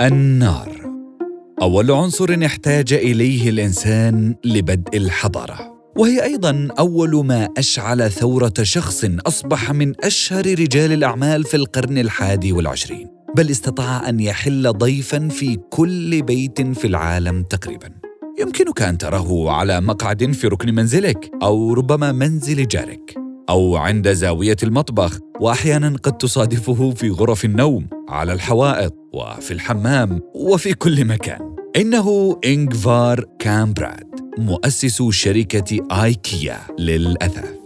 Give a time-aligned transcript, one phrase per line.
[0.00, 0.68] النار.
[1.62, 5.58] أول عنصر احتاج إليه الإنسان لبدء الحضارة
[5.96, 12.52] وهي أيضا أول ما أشعل ثورة شخص أصبح من أشهر رجال الأعمال في القرن الحادي
[12.52, 17.90] والعشرين بل استطاع أن يحل ضيفا في كل بيت في العالم تقريبا.
[18.40, 23.25] يمكنك أن تراه على مقعد في ركن منزلك أو ربما منزل جارك.
[23.48, 30.74] أو عند زاوية المطبخ واحيانا قد تصادفه في غرف النوم على الحوائط وفي الحمام وفي
[30.74, 31.56] كل مكان.
[31.76, 37.56] إنه إنغفار كامبراد مؤسس شركة آيكيا للأثاث.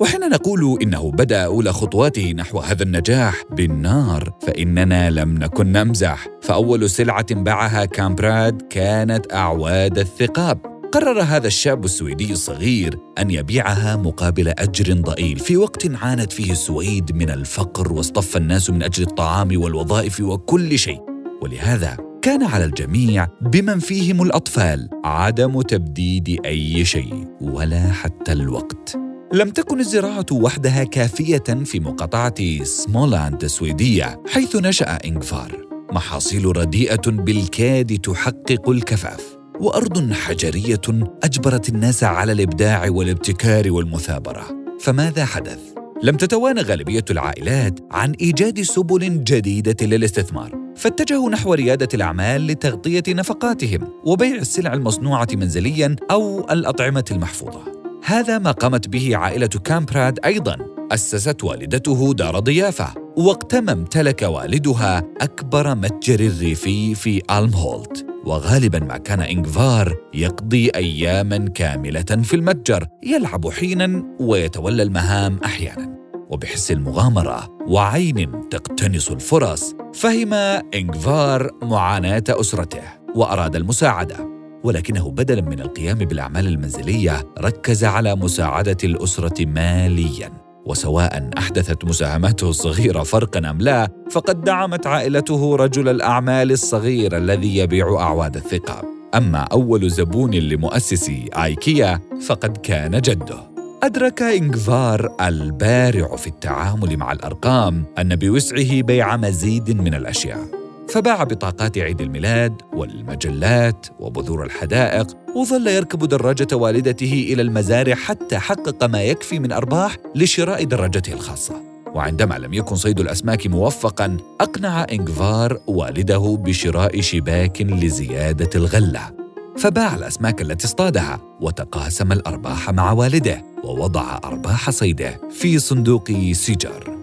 [0.00, 6.26] وحين نقول إنه بدا أولى خطواته نحو هذا النجاح بالنار فإننا لم نكن نمزح.
[6.42, 10.73] فأول سلعة باعها كامبراد كانت أعواد الثقاب.
[10.94, 15.38] قرر هذا الشاب السويدي الصغير أن يبيعها مقابل أجر ضئيل.
[15.38, 21.00] في وقت عانت فيه السويد من الفقر واصطف الناس من أجل الطعام والوظائف وكل شيء.
[21.42, 28.96] ولهذا كان على الجميع بمن فيهم الأطفال عدم تبديد أي شيء ولا حتى الوقت.
[29.32, 35.52] لم تكن الزراعة وحدها كافية في مقاطعة سمولاند السويدية حيث نشأ إنغفار.
[35.92, 39.33] محاصيل رديئة بالكاد تحقق الكفاف.
[39.60, 40.80] وأرض حجرية
[41.24, 44.44] أجبرت الناس على الإبداع والابتكار والمثابرة.
[44.80, 45.58] فماذا حدث؟
[46.02, 53.88] لم تتوانى غالبية العائلات عن إيجاد سبل جديدة للاستثمار فاتجهوا نحو ريادة الأعمال لتغطية نفقاتهم
[54.04, 57.62] وبيع السلع المصنوعة منزلياً أو الأطعمة المحفوظة.
[58.04, 60.56] هذا ما قامت به عائلة كامبراد أيضاً.
[60.92, 68.13] أسست والدته دار ضيافة وقتما امتلك والدها أكبر متجر الريفي في ألمهولت.
[68.26, 75.94] وغالبا ما كان إنغفار يقضي أياما كاملة في المتجر يلعب حينا ويتولى المهام أحيانا.
[76.30, 80.34] وبحس المغامرة وعين تقتنص الفرص فهم
[80.74, 82.82] إنغفار معاناة أسرته
[83.14, 84.34] وأراد المساعدة.
[84.64, 90.43] ولكنه بدلا من القيام بالأعمال المنزلية ركز على مساعدة الأسرة ماليا.
[90.66, 97.96] وسواء أحدثت مساهماته الصغيرة فرقا أم لا فقد دعمت عائلته رجل الأعمال الصغير الذي يبيع
[98.00, 98.84] أعواد الثقاب.
[99.14, 103.54] أما أول زبون لمؤسسي آيكيا فقد كان جده.
[103.82, 110.63] أدرك إنغفار البارع في التعامل مع الأرقام أن بوسعه بيع مزيد من الأشياء.
[110.88, 118.84] فباع بطاقات عيد الميلاد والمجلات وبذور الحدائق وظل يركب دراجة والدته إلى المزارع حتى حقق
[118.84, 121.54] ما يكفي من أرباح لشراء دراجته الخاصة.
[121.94, 129.10] وعندما لم يكن صيد الأسماك موفقاً أقنع إنغفار والده بشراء شباك لزيادة الغلة.
[129.56, 136.98] فباع الأسماك التي اصطادها وتقاسم الأرباح مع والده ووضع أرباح صيده في صندوق سيجار.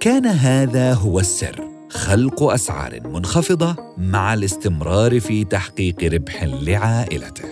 [0.00, 1.65] كان هذا هو السر.
[1.90, 7.44] خلق أسعار منخفضة مع الاستمرار في تحقيق ربح لعائلته.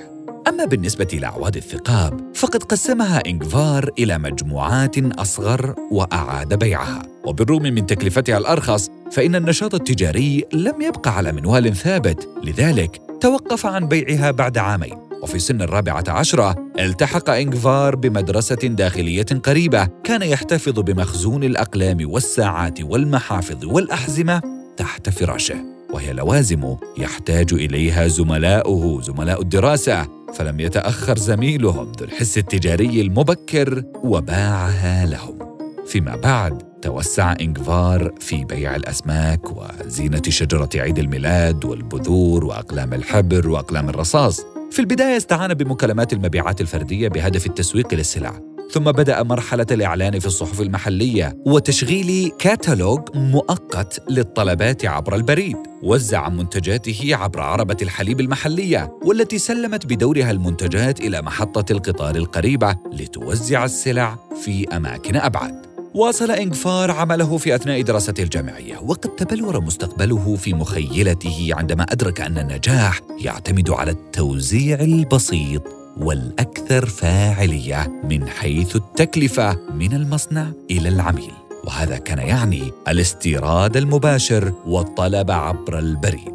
[0.49, 7.03] أما بالنسبة لأعواد الثقاب فقد قسمها انغفار إلى مجموعات أصغر وأعاد بيعها.
[7.25, 12.29] وبالرغم من تكلفتها الأرخص فإن النشاط التجاري لم يبقى على منوال ثابت.
[12.45, 15.14] لذلك توقف عن بيعها بعد عامين.
[15.25, 23.65] وفي سن الرابعة عشرة التحق إنغفار بمدرسة داخلية قريبة كان يحتفظ بمخزون الأقلام والساعات والمحافظ
[23.65, 24.43] والأحزمة
[24.77, 25.57] تحت فراشه
[25.91, 35.07] وهي لوازم يحتاج إليها زملاؤه زملاء الدراسة فلم يتأخر زميلهم ذو الحس التجاري المبكر وباعها
[35.07, 35.39] لهم.
[35.87, 43.89] فيما بعد توسع إنغفار في بيع الأسماك وزينة شجرة عيد الميلاد والبذور وأقلام الحبر وأقلام
[43.89, 44.54] الرصاص.
[44.75, 48.41] في البداية استعان بمكالمات المبيعات الفردية بهدف التسويق للسلع
[48.71, 57.17] ثم بدأ مرحلة الإعلان في الصحف المحلية وتشغيل كاتالوج مؤقت للطلبات عبر البريد وزع منتجاته
[57.17, 64.77] عبر عربة الحليب المحلية والتي سلمت بدورها المنتجات إلى محطة القطار القريبة لتوزع السلع في
[64.77, 65.64] أماكن أبعد.
[65.95, 72.39] واصل إنغفار عمله في أثناء دراسته الجامعية وقد تبلور مستقبله في مخيلته عندما أدرك أن
[72.39, 75.63] النجاح يعتمد على التوزيع البسيط
[76.01, 81.33] والأكثر فاعلية من حيث التكلفة من المصنع إلى العميل.
[81.65, 86.35] وهذا كان يعني الاستيراد المباشر والطلب عبر البريد.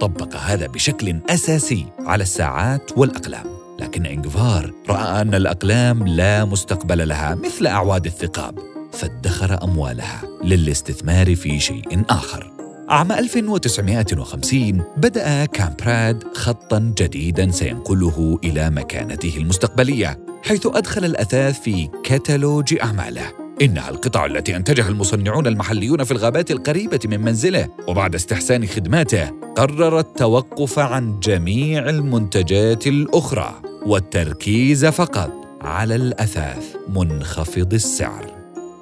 [0.00, 3.46] طبق هذا بشكل أساسي على الساعات والأقلام
[3.80, 8.69] لكن إنغفار رأى أن الأقلام لا مستقبل لها مثل أعواد الثقاب.
[8.92, 12.52] فادخر أموالها للاستثمار في شيء آخر.
[12.88, 22.74] عام 1950 بدأ كامبراد خطاً جديداً سينقله إلى مكانته المستقبلية حيث أدخل الأثاث في كتالوج
[22.82, 23.40] أعماله.
[23.62, 29.98] إنها القطع التي أنتجها المصنعون المحليون في الغابات القريبة من منزله وبعد استحسان خدماته قرر
[29.98, 33.54] التوقف عن جميع المنتجات الأخرى
[33.86, 38.39] والتركيز فقط على الأثاث منخفض السعر.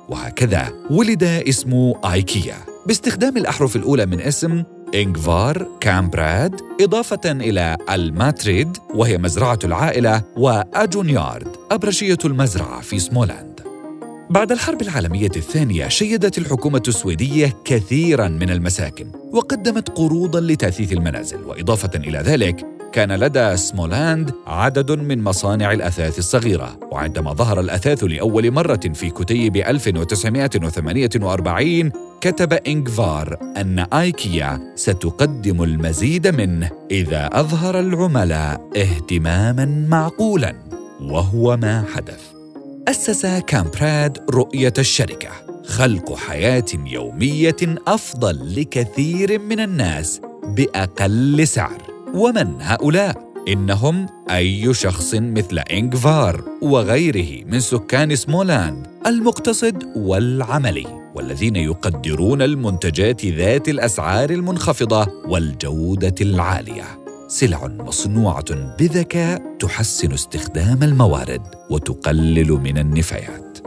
[0.08, 2.56] وهكذا ولد اسم إيكيا.
[2.86, 4.64] باستخدام الأحرف الأولى من اسم
[4.94, 13.60] إنغفار كامبراد إضافة إلى إلمتاريد وهي مزرعة العائلة وأجوناريد أبرشية المزرعة في سمولاند.
[14.30, 21.90] بعد الحرب العالمية الثانية شيدت الحكومة السويدية كثيراً من المساكن وقدمت قروضاً لتأثيث المنازل وإضافة
[21.96, 28.80] إلى ذلك كان لدى سمولاند عدد من مصانع الأثاث الصغيرة وعندما ظهر الأثاث لأول مرة
[28.94, 40.54] في كتيب 1948 كتب إنغفار أن آيكيا ستقدم المزيد منه إذا أظهر العملاء اهتماماً معقولاً
[41.00, 42.20] وهو ما حدث.
[42.88, 45.28] أسس كامبراد رؤية الشركة
[45.66, 47.56] خلق حياة يومية
[47.86, 51.97] أفضل لكثير من الناس بأقل سعر.
[52.14, 62.42] ومن هؤلاء؟ إنهم أي شخص مثل إنغفار وغيره من سكان سمولاند المقتصد والعملي والذين يقدرون
[62.42, 66.84] المنتجات ذات الأسعار المنخفضة والجودة العالية
[67.28, 73.58] سلع مصنوعة بذكاء تحسن استخدام الموارد وتقلل من النفايات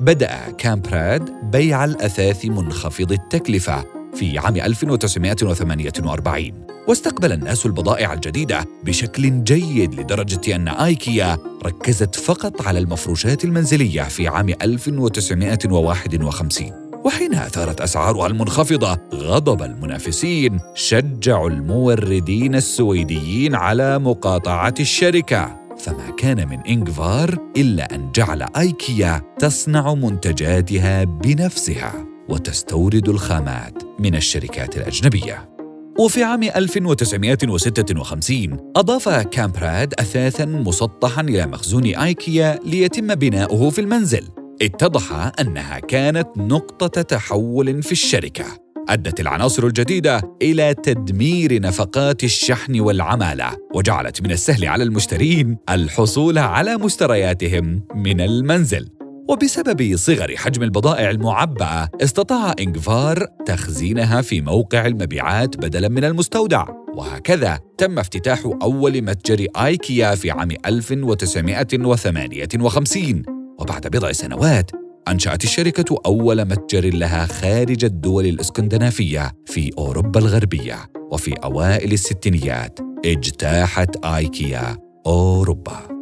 [0.00, 10.00] بدأ كامبراد بيع الأثاث منخفض التكلفة في عام 1948 واستقبل الناس البضائع الجديدة بشكل جيد
[10.00, 18.98] لدرجة أن آيكيا ركزت فقط على المفروشات المنزلية في عام 1951 وحين أثارت أسعارها المنخفضة
[19.14, 25.60] غضب المنافسين شجعوا الموردين السويديين على مقاطعة الشركة.
[25.78, 33.89] فما كان من إنغفار إلا أن جعل آيكيا تصنع منتجاتها بنفسها وتستورد الخامات.
[34.00, 35.50] من الشركات الأجنبية.
[35.98, 44.28] وفي عام 1956 أضاف كامبراد أثاثاً مسطحاً إلى مخزون آيكيا ليتم بناؤه في المنزل.
[44.62, 48.44] اتضح أنها كانت نقطة تحول في الشركة.
[48.88, 56.76] أدت العناصر الجديدة إلى تدمير نفقات الشحن والعمالة وجعلت من السهل على المشترين الحصول على
[56.76, 58.99] مشترياتهم من المنزل.
[59.30, 66.64] وبسبب صغر حجم البضائع المعبأة استطاع إنغفار تخزينها في موقع المبيعات بدلاً من المستودع.
[66.94, 73.22] وهكذا تم افتتاح أول متجر آيكيا في عام 1958
[73.58, 74.70] وبعد بضع سنوات
[75.08, 80.76] أنشأت الشركة أول متجر لها خارج الدول الإسكندنافية في أوروبا الغربية
[81.10, 82.78] وفي أوائل الستينيات.
[83.04, 84.76] اجتاحت آيكيا
[85.06, 85.99] أوروبا.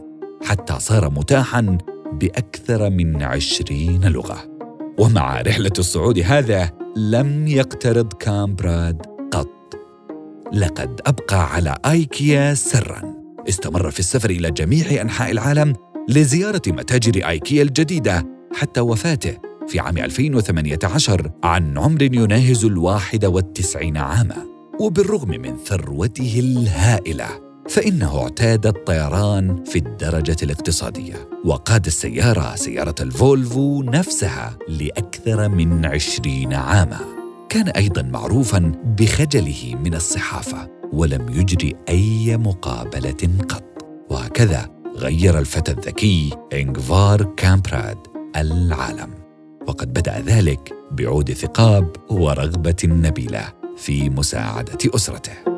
[0.44, 1.78] حتى صار متاحا
[2.12, 4.56] بأكثر من عشرين لغة.
[4.98, 9.74] ومع رحلة الصعود هذا لم يقترض كامبراد قط.
[10.52, 13.14] لقد أبقى على آيكيا سرا.
[13.48, 15.74] استمر في السفر إلى جميع أنحاء العالم
[16.08, 19.45] لزيارة متاجر آيكيا الجديدة حتى وفاته.
[19.68, 24.46] في عام 2018 عن عمر يناهز الواحد والتسعين عاما
[24.80, 34.58] وبالرغم من ثروته الهائلة فإنه اعتاد الطيران في الدرجة الاقتصادية وقاد السيارة سيارة الفولفو نفسها
[34.68, 37.00] لأكثر من عشرين عاما.
[37.48, 43.64] كان أيضا معروفا بخجله من الصحافة ولم يجري أي مقابلة قط.
[44.10, 47.98] وهكذا غير الفتى الذكي إنغفار كامبراد
[48.36, 49.25] العالم.
[49.66, 55.55] وقد بدأ ذلك بعود ثقاب ورغبة نبيلة في مساعدة أسرته.